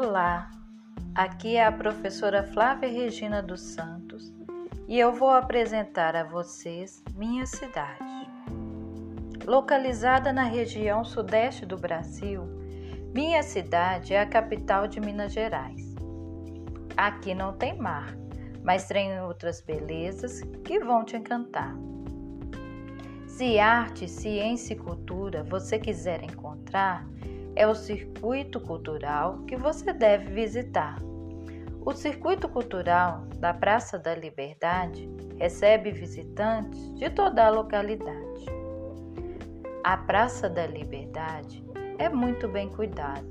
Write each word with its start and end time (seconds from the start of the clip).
Olá, 0.00 0.48
aqui 1.12 1.56
é 1.56 1.66
a 1.66 1.72
professora 1.72 2.44
Flávia 2.44 2.88
Regina 2.88 3.42
dos 3.42 3.60
Santos 3.60 4.32
e 4.86 4.96
eu 4.96 5.12
vou 5.12 5.30
apresentar 5.30 6.14
a 6.14 6.22
vocês 6.22 7.02
minha 7.16 7.44
cidade. 7.44 7.98
Localizada 9.44 10.32
na 10.32 10.44
região 10.44 11.02
sudeste 11.04 11.66
do 11.66 11.76
Brasil, 11.76 12.44
minha 13.12 13.42
cidade 13.42 14.14
é 14.14 14.20
a 14.20 14.26
capital 14.26 14.86
de 14.86 15.00
Minas 15.00 15.32
Gerais. 15.32 15.96
Aqui 16.96 17.34
não 17.34 17.54
tem 17.54 17.76
mar, 17.76 18.16
mas 18.62 18.86
tem 18.86 19.20
outras 19.22 19.60
belezas 19.60 20.42
que 20.64 20.78
vão 20.78 21.04
te 21.04 21.16
encantar. 21.16 21.74
Se 23.26 23.58
arte, 23.58 24.06
ciência 24.06 24.74
e 24.74 24.78
cultura 24.78 25.42
você 25.42 25.76
quiser 25.76 26.22
encontrar, 26.22 27.04
é 27.56 27.66
o 27.66 27.74
circuito 27.74 28.60
cultural 28.60 29.38
que 29.46 29.56
você 29.56 29.92
deve 29.92 30.32
visitar. 30.32 30.98
O 31.84 31.92
circuito 31.92 32.48
cultural 32.48 33.26
da 33.38 33.54
Praça 33.54 33.98
da 33.98 34.14
Liberdade 34.14 35.08
recebe 35.38 35.90
visitantes 35.90 36.92
de 36.94 37.08
toda 37.10 37.46
a 37.46 37.50
localidade. 37.50 38.46
A 39.84 39.96
Praça 39.96 40.48
da 40.48 40.66
Liberdade 40.66 41.64
é 41.98 42.08
muito 42.08 42.48
bem 42.48 42.68
cuidada. 42.68 43.26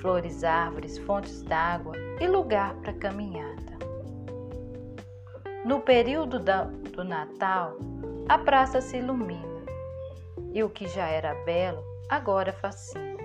Flores, 0.00 0.44
árvores, 0.44 0.96
fontes 0.98 1.42
d'água 1.42 1.94
e 2.20 2.26
lugar 2.26 2.74
para 2.76 2.92
caminhada. 2.94 3.78
No 5.64 5.80
período 5.80 6.38
do 6.38 7.04
Natal, 7.04 7.76
a 8.28 8.38
praça 8.38 8.80
se 8.80 8.96
ilumina 8.96 9.64
e 10.52 10.62
o 10.62 10.70
que 10.70 10.86
já 10.86 11.06
era 11.08 11.34
belo 11.44 11.82
agora 12.08 12.52
fascina 12.52 13.17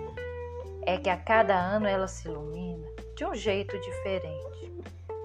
é 0.86 0.98
que 0.98 1.09
a 1.09 1.17
cada 1.17 1.56
ano 1.58 1.88
ela 1.88 2.08
se 2.08 2.28
ilumina 2.28 2.88
de 3.16 3.26
um 3.26 3.36
jeito 3.36 3.80
diferente, 3.80 4.73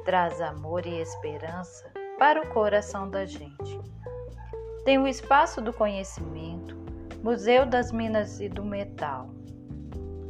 traz 0.04 0.40
amor 0.40 0.86
e 0.86 1.00
esperança 1.00 1.90
para 2.18 2.42
o 2.42 2.48
coração 2.48 3.08
da 3.08 3.24
gente. 3.24 3.80
Tem 4.84 4.98
o 4.98 5.06
Espaço 5.06 5.60
do 5.60 5.72
Conhecimento, 5.72 6.76
Museu 7.22 7.66
das 7.66 7.92
Minas 7.92 8.40
e 8.40 8.48
do 8.48 8.64
Metal, 8.64 9.28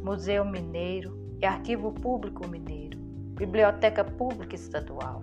Museu 0.03 0.45
Mineiro 0.45 1.17
e 1.41 1.47
Arquivo 1.47 1.93
Público 1.93 2.47
Mineiro, 2.49 2.99
Biblioteca 2.99 4.05
Pública 4.05 4.55
Estadual. 4.55 5.23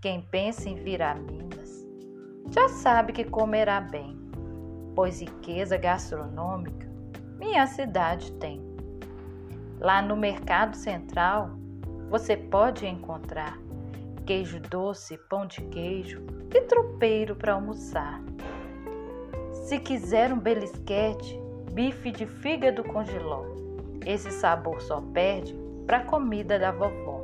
Quem 0.00 0.20
pensa 0.20 0.68
em 0.68 0.74
vir 0.74 1.00
a 1.00 1.14
Minas 1.14 1.86
já 2.50 2.68
sabe 2.68 3.12
que 3.12 3.24
comerá 3.24 3.80
bem, 3.80 4.18
pois 4.94 5.20
riqueza 5.20 5.76
gastronômica 5.76 6.93
minha 7.44 7.66
cidade 7.66 8.32
tem. 8.32 8.58
Lá 9.78 10.00
no 10.00 10.16
Mercado 10.16 10.74
Central 10.74 11.50
você 12.08 12.38
pode 12.38 12.86
encontrar 12.86 13.58
queijo 14.24 14.58
doce, 14.60 15.18
pão 15.28 15.46
de 15.46 15.60
queijo 15.66 16.22
e 16.54 16.60
tropeiro 16.62 17.36
para 17.36 17.52
almoçar. 17.52 18.22
Se 19.52 19.78
quiser 19.78 20.32
um 20.32 20.38
belisquete, 20.38 21.38
bife 21.72 22.10
de 22.10 22.26
fígado 22.26 22.82
com 22.82 23.04
giló. 23.04 23.44
Esse 24.06 24.30
sabor 24.30 24.80
só 24.80 25.02
perde 25.12 25.54
para 25.86 25.98
a 25.98 26.04
comida 26.04 26.58
da 26.58 26.72
vovó. 26.72 27.20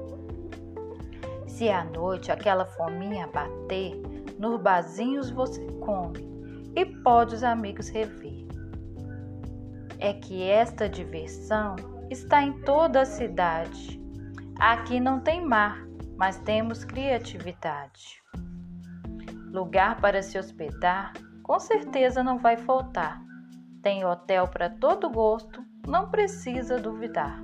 Se 1.46 1.70
à 1.70 1.82
noite 1.82 2.30
aquela 2.30 2.66
fominha 2.66 3.26
bater, 3.28 3.96
nos 4.38 4.60
barzinhos 4.60 5.30
você 5.30 5.64
come 5.80 6.28
e 6.76 6.84
pode 6.84 7.36
os 7.36 7.42
amigos 7.42 7.88
rever 7.88 8.39
é 10.01 10.15
que 10.15 10.43
esta 10.43 10.89
diversão 10.89 11.77
está 12.11 12.43
em 12.43 12.53
toda 12.62 13.03
a 13.03 13.05
cidade. 13.05 14.01
Aqui 14.59 14.98
não 14.98 15.21
tem 15.21 15.44
mar, 15.44 15.87
mas 16.16 16.38
temos 16.38 16.84
criatividade. 16.84 18.22
Lugar 19.53 20.00
para 20.00 20.22
se 20.22 20.39
hospedar, 20.39 21.12
com 21.43 21.59
certeza 21.60 22.22
não 22.22 22.39
vai 22.39 22.56
faltar. 22.56 23.22
Tem 23.83 24.05
hotel 24.05 24.49
para 24.49 24.71
todo 24.71 25.10
gosto, 25.10 25.65
não 25.87 26.10
precisa 26.10 26.78
duvidar. 26.78 27.43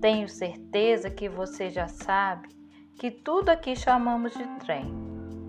Tenho 0.00 0.28
certeza 0.28 1.10
que 1.10 1.28
você 1.28 1.70
já 1.70 1.88
sabe 1.88 2.48
que 2.98 3.10
tudo 3.10 3.48
aqui 3.48 3.74
chamamos 3.74 4.32
de 4.32 4.44
trem. 4.60 4.92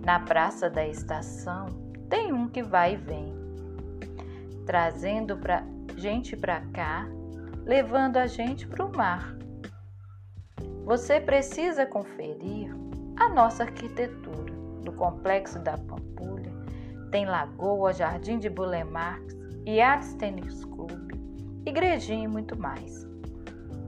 Na 0.06 0.20
praça 0.20 0.70
da 0.70 0.88
estação 0.88 1.68
tem 2.10 2.34
um 2.34 2.48
que 2.48 2.64
vai 2.64 2.94
e 2.94 2.98
vem, 2.98 3.34
trazendo 4.66 5.38
para 5.38 5.64
gente 6.00 6.38
para 6.38 6.62
cá, 6.74 7.06
levando 7.66 8.18
a 8.18 8.26
gente 8.26 8.66
para 8.66 8.86
o 8.86 8.96
mar. 8.96 9.36
Você 10.86 11.20
precisa 11.20 11.86
conferir 11.86 12.74
a 13.18 13.28
nossa 13.30 13.64
arquitetura 13.64 14.54
do 14.84 14.94
Complexo 14.94 15.60
da 15.60 15.78
Pampulha. 15.78 16.52
Tem 17.12 17.26
lagoa, 17.26 17.92
jardim 17.92 18.40
de 18.40 18.50
Bulemarx, 18.50 19.36
iates 19.66 20.14
tênis 20.14 20.64
clube, 20.64 21.20
igrejinha 21.66 22.24
e 22.24 22.28
muito 22.28 22.58
mais. 22.58 23.06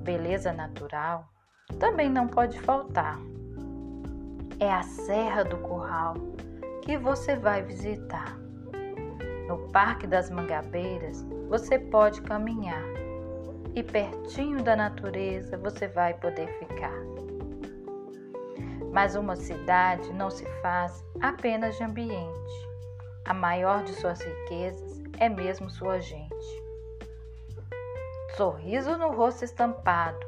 Beleza 0.04 0.52
natural 0.52 1.32
também 1.80 2.10
não 2.10 2.28
pode 2.28 2.60
faltar. 2.60 3.18
É 4.60 4.72
a 4.72 4.84
Serra 4.84 5.44
do 5.44 5.58
Curral 5.58 6.16
que 6.84 6.98
você 6.98 7.36
vai 7.36 7.64
visitar. 7.64 8.38
No 9.48 9.70
Parque 9.72 10.06
das 10.06 10.30
Mangabeiras 10.30 11.26
você 11.52 11.78
pode 11.78 12.22
caminhar 12.22 12.82
e 13.76 13.84
pertinho 13.84 14.64
da 14.64 14.74
natureza 14.74 15.58
você 15.58 15.86
vai 15.86 16.14
poder 16.14 16.48
ficar. 16.60 16.98
Mas 18.90 19.18
uma 19.18 19.36
cidade 19.36 20.14
não 20.14 20.30
se 20.30 20.46
faz 20.62 21.04
apenas 21.20 21.76
de 21.76 21.84
ambiente. 21.84 22.70
A 23.26 23.34
maior 23.34 23.84
de 23.84 23.92
suas 23.96 24.22
riquezas 24.22 25.04
é 25.20 25.28
mesmo 25.28 25.70
sua 25.70 26.00
gente. 26.00 26.64
Sorriso 28.38 28.98
no 28.98 29.12
rosto 29.12 29.44
estampado, 29.44 30.26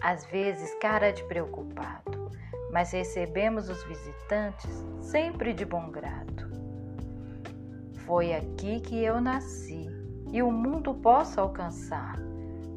às 0.00 0.24
vezes 0.26 0.72
cara 0.78 1.12
de 1.12 1.24
preocupado, 1.24 2.30
mas 2.70 2.92
recebemos 2.92 3.68
os 3.68 3.82
visitantes 3.82 4.84
sempre 5.00 5.52
de 5.52 5.64
bom 5.64 5.90
grado. 5.90 6.48
Foi 8.06 8.32
aqui 8.32 8.78
que 8.80 9.02
eu 9.02 9.20
nasci 9.20 9.99
e 10.32 10.42
o 10.42 10.50
mundo 10.50 10.94
posso 10.94 11.40
alcançar, 11.40 12.16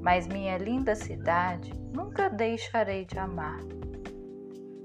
mas 0.02 0.28
minha 0.28 0.58
linda 0.58 0.96
cidade 0.96 1.74
nunca 1.94 2.30
deixarei 2.30 3.06
de 3.06 3.18
amar. 3.20 3.60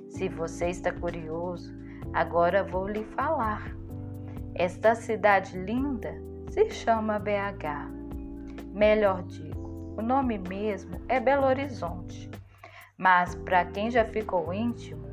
Se 0.09 0.29
você 0.29 0.69
está 0.69 0.93
curioso, 0.93 1.75
agora 2.13 2.65
vou 2.65 2.87
lhe 2.87 3.05
falar. 3.05 3.75
Esta 4.55 4.95
cidade 4.95 5.59
linda 5.59 6.15
se 6.51 6.69
chama 6.71 7.19
BH. 7.19 7.91
Melhor 8.73 9.23
digo, 9.23 9.95
o 9.97 10.03
nome 10.03 10.39
mesmo 10.39 11.01
é 11.09 11.21
Belo 11.21 11.47
Horizonte, 11.47 12.31
mas 12.97 13.35
para 13.35 13.65
quem 13.65 13.91
já 13.91 14.05
ficou 14.05 14.53
íntimo, 14.53 15.07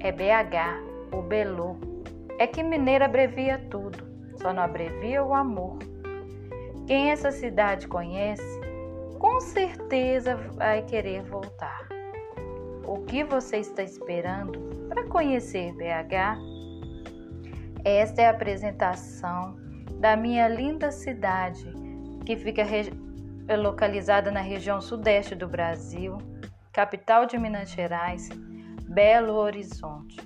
é 0.00 0.12
BH, 0.12 1.14
o 1.16 1.22
Belo. 1.22 1.78
É 2.38 2.46
que 2.46 2.62
mineiro 2.62 3.04
abrevia 3.04 3.58
tudo 3.70 4.08
só 4.40 4.52
não 4.52 4.62
abrevia 4.62 5.22
o 5.22 5.34
amor. 5.34 5.78
Quem 6.88 7.10
essa 7.10 7.30
cidade 7.30 7.86
conhece, 7.86 8.58
com 9.18 9.42
certeza 9.42 10.36
vai 10.36 10.80
querer 10.80 11.22
voltar. 11.22 11.86
O 12.86 13.04
que 13.04 13.22
você 13.22 13.58
está 13.58 13.82
esperando 13.82 14.58
para 14.88 15.06
conhecer 15.06 15.74
BH? 15.74 16.38
Esta 17.84 18.22
é 18.22 18.26
a 18.26 18.30
apresentação 18.30 19.54
da 20.00 20.16
minha 20.16 20.48
linda 20.48 20.90
cidade, 20.90 21.70
que 22.24 22.34
fica 22.36 22.62
localizada 23.54 24.30
na 24.30 24.40
região 24.40 24.80
sudeste 24.80 25.34
do 25.34 25.46
Brasil, 25.46 26.16
capital 26.72 27.26
de 27.26 27.36
Minas 27.36 27.68
Gerais, 27.68 28.30
Belo 28.88 29.34
Horizonte. 29.34 30.16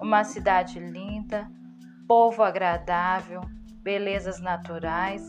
Uma 0.00 0.22
cidade 0.22 0.78
linda, 0.78 1.50
povo 2.06 2.44
agradável, 2.44 3.40
belezas 3.82 4.40
naturais, 4.40 5.28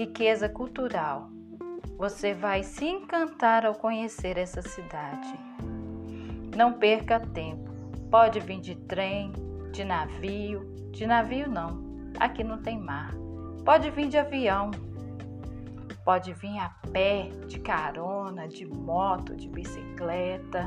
riqueza 0.00 0.48
cultural. 0.48 1.28
Você 1.98 2.32
vai 2.32 2.62
se 2.62 2.86
encantar 2.86 3.66
ao 3.66 3.74
conhecer 3.74 4.38
essa 4.38 4.62
cidade. 4.62 5.38
Não 6.56 6.72
perca 6.72 7.20
tempo. 7.20 7.70
Pode 8.10 8.40
vir 8.40 8.62
de 8.62 8.74
trem, 8.74 9.30
de 9.70 9.84
navio, 9.84 10.64
de 10.90 11.06
navio 11.06 11.50
não. 11.50 11.84
Aqui 12.18 12.42
não 12.42 12.62
tem 12.62 12.80
mar. 12.80 13.12
Pode 13.62 13.90
vir 13.90 14.08
de 14.08 14.16
avião. 14.16 14.70
Pode 16.02 16.32
vir 16.32 16.58
a 16.58 16.70
pé, 16.90 17.28
de 17.46 17.60
carona, 17.60 18.48
de 18.48 18.64
moto, 18.64 19.36
de 19.36 19.50
bicicleta, 19.50 20.66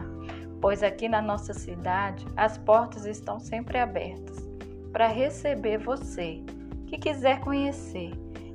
pois 0.62 0.84
aqui 0.84 1.10
na 1.10 1.24
nossa 1.24 1.56
cidade 1.56 2.24
as 2.38 2.60
portas 2.60 3.08
estão 3.08 3.40
sempre 3.40 3.80
abertas 3.80 4.48
para 4.92 5.08
receber 5.08 5.80
você 5.80 6.44
que 6.86 7.00
quiser 7.00 7.40
conhecer 7.40 8.14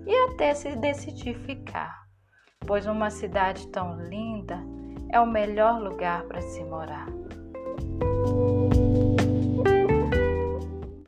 e 0.09 0.15
até 0.31 0.55
se 0.55 0.75
decidir 0.75 1.35
ficar, 1.41 2.07
pois 2.67 2.87
uma 2.87 3.11
cidade 3.11 3.69
tão 3.69 4.01
linda 4.01 4.59
é 5.11 5.21
o 5.21 5.27
melhor 5.27 5.79
lugar 5.83 6.25
para 6.25 6.41
se 6.41 6.65
morar. 6.65 7.07